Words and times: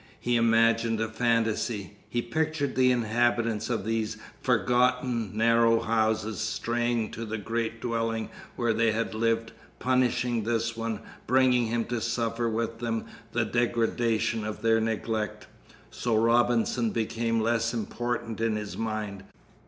He 0.19 0.35
imagined 0.35 0.99
a 0.99 1.07
fantasy. 1.07 1.93
He 2.09 2.23
pictured 2.23 2.75
the 2.75 2.91
inhabitants 2.91 3.69
of 3.69 3.85
these 3.85 4.17
forgotten, 4.41 5.37
narrow 5.37 5.79
houses 5.79 6.39
straying 6.39 7.11
to 7.11 7.23
the 7.23 7.37
great 7.37 7.79
dwelling 7.79 8.29
where 8.55 8.73
they 8.73 8.93
had 8.93 9.13
lived, 9.13 9.51
punishing 9.77 10.43
this 10.43 10.75
one, 10.75 11.01
bringing 11.27 11.67
him 11.67 11.85
to 11.85 12.01
suffer 12.01 12.49
with 12.49 12.79
them 12.79 13.05
the 13.33 13.45
degradation 13.45 14.43
of 14.43 14.63
their 14.63 14.81
neglect. 14.81 15.45
So 15.91 16.15
Robinson 16.17 16.89
became 16.89 17.39
less 17.39 17.71
important 17.71 18.41
in 18.41 18.55
his 18.55 18.75
mind. 18.75 19.23